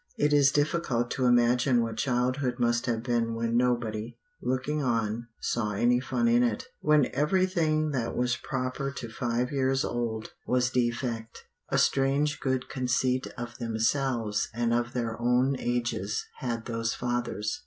It 0.17 0.33
is 0.33 0.51
difficult 0.51 1.11
to 1.11 1.25
imagine 1.25 1.83
what 1.83 1.95
childhood 1.95 2.55
must 2.57 2.87
have 2.87 3.03
been 3.03 3.35
when 3.35 3.55
nobody, 3.55 4.17
looking 4.41 4.81
on, 4.81 5.27
saw 5.39 5.73
any 5.73 5.99
fun 5.99 6.27
in 6.27 6.41
it; 6.41 6.65
when 6.79 7.11
everything 7.13 7.91
that 7.91 8.17
was 8.17 8.35
proper 8.35 8.89
to 8.93 9.09
five 9.09 9.51
years 9.51 9.85
old 9.85 10.31
was 10.47 10.71
defect. 10.71 11.43
A 11.69 11.77
strange 11.77 12.39
good 12.39 12.67
conceit 12.67 13.27
of 13.37 13.59
themselves 13.59 14.49
and 14.55 14.73
of 14.73 14.93
their 14.93 15.21
own 15.21 15.55
ages 15.59 16.25
had 16.39 16.65
those 16.65 16.95
fathers. 16.95 17.59